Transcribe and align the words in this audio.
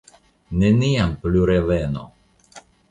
Neniam 0.61 1.13
plu 1.27 1.47
revenu! 1.53 2.11